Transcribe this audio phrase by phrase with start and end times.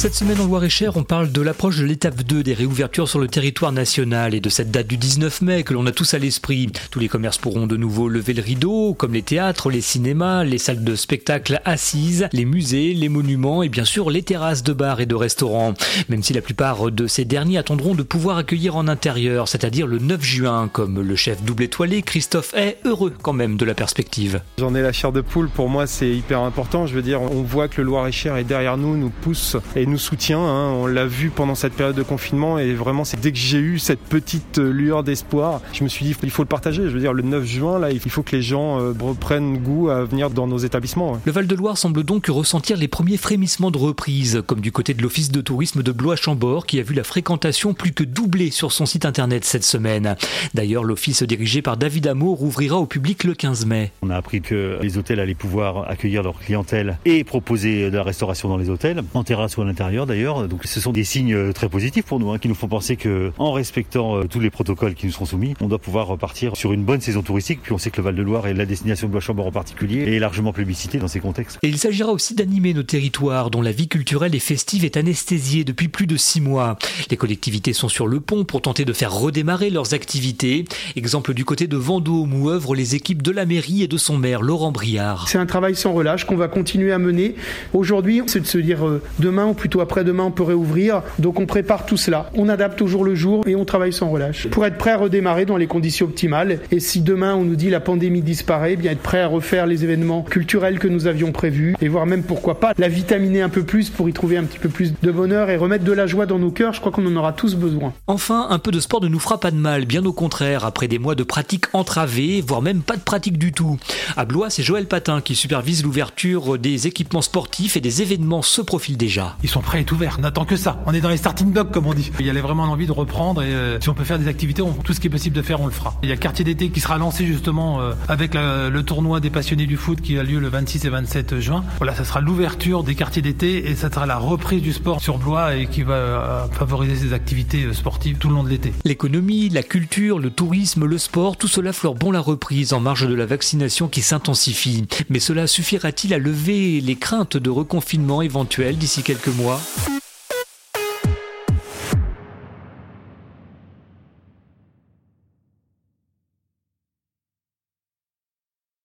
[0.00, 3.28] Cette semaine en Loire-et-Cher, on parle de l'approche de l'étape 2 des réouvertures sur le
[3.28, 6.72] territoire national et de cette date du 19 mai que l'on a tous à l'esprit.
[6.90, 10.56] Tous les commerces pourront de nouveau lever le rideau, comme les théâtres, les cinémas, les
[10.56, 15.02] salles de spectacle assises, les musées, les monuments et bien sûr les terrasses de bars
[15.02, 15.74] et de restaurants.
[16.08, 19.98] Même si la plupart de ces derniers attendront de pouvoir accueillir en intérieur, c'est-à-dire le
[19.98, 24.40] 9 juin, comme le chef double étoilé Christophe est heureux quand même de la perspective.
[24.56, 26.86] J'en ai la chair de poule, pour moi c'est hyper important.
[26.86, 29.98] Je veux dire, on voit que le Loir-et-Cher est derrière nous, nous pousse et nous
[29.98, 30.40] soutient.
[30.40, 30.70] Hein.
[30.72, 33.78] On l'a vu pendant cette période de confinement et vraiment c'est dès que j'ai eu
[33.78, 36.84] cette petite lueur d'espoir, je me suis dit il faut le partager.
[36.84, 39.90] Je veux dire le 9 juin là, il faut que les gens euh, reprennent goût
[39.90, 41.20] à venir dans nos établissements.
[41.24, 45.30] Le Val-de-Loire semble donc ressentir les premiers frémissements de reprise, comme du côté de l'Office
[45.30, 49.04] de tourisme de Blois-Chambord qui a vu la fréquentation plus que doubler sur son site
[49.04, 50.16] internet cette semaine.
[50.54, 53.90] D'ailleurs, l'office dirigé par David Amour ouvrira au public le 15 mai.
[54.02, 58.02] On a appris que les hôtels allaient pouvoir accueillir leur clientèle et proposer de la
[58.02, 60.46] restauration dans les hôtels, en terrasse ou à l'intérieur d'ailleurs.
[60.46, 62.96] Donc ce sont des signes euh, très positifs pour nous, hein, qui nous font penser
[62.96, 66.54] que en respectant euh, tous les protocoles qui nous seront soumis, on doit pouvoir repartir
[66.54, 67.60] sur une bonne saison touristique.
[67.62, 70.52] Puis on sait que le Val-de-Loire et la destination de Bois-Chambord en particulier est largement
[70.52, 71.58] plébiscité dans ces contextes.
[71.62, 75.64] Et il s'agira aussi d'animer nos territoires dont la vie culturelle et festive est anesthésiée
[75.64, 76.76] depuis plus de six mois.
[77.10, 80.66] Les collectivités sont sur le pont pour tenter de faire redémarrer leurs activités.
[80.94, 84.18] Exemple du côté de Vendôme où œuvrent les équipes de la mairie et de son
[84.18, 85.26] maire Laurent Briard.
[85.28, 87.34] C'est un travail sans relâche qu'on va continuer à mener.
[87.72, 91.02] Aujourd'hui, c'est de se dire euh, demain ou plutôt après-demain on peut réouvrir.
[91.20, 92.28] Donc on prépare tout cela.
[92.34, 94.96] On adapte au jour le jour et on travaille sans relâche pour être prêt à
[94.96, 96.58] redémarrer dans les conditions optimales.
[96.72, 99.66] Et si demain on nous dit la pandémie disparaît, eh bien être prêt à refaire
[99.66, 103.48] les événements culturels que nous avions prévus et voir même pourquoi pas la vitaminer un
[103.48, 106.08] peu plus pour y trouver un petit peu plus de bonheur et remettre de la
[106.08, 106.72] joie dans nos cœurs.
[106.72, 107.92] Je crois qu'on en aura tous besoin.
[108.08, 110.88] Enfin, un peu de sport ne nous fera pas de mal, bien au contraire, après
[110.88, 113.78] des mois de pratique entravée, voire même pas de pratique du tout.
[114.16, 118.60] À Blois, c'est Joël Patin qui supervise l'ouverture des équipements sportifs et des événements se
[118.62, 119.36] profilent déjà.
[119.50, 120.82] Sont prêts à être ouverts, on n'attend que ça.
[120.86, 122.10] On est dans les starting blocks comme on dit.
[122.18, 124.62] Il y avait vraiment envie de reprendre et euh, si on peut faire des activités,
[124.84, 125.94] tout ce qui est possible de faire, on le fera.
[126.02, 129.66] Il y a quartier d'été qui sera lancé justement euh, avec le tournoi des passionnés
[129.66, 131.64] du foot qui a lieu le 26 et 27 juin.
[131.78, 135.18] Voilà, ça sera l'ouverture des quartiers d'été et ça sera la reprise du sport sur
[135.18, 138.72] Blois et qui va euh, favoriser ces activités sportives tout le long de l'été.
[138.84, 143.06] L'économie, la culture, le tourisme, le sport, tout cela fleure bon la reprise en marge
[143.06, 144.86] de la vaccination qui s'intensifie.
[145.08, 149.79] Mais cela suffira-t-il à lever les craintes de reconfinement éventuel d'ici quelques mois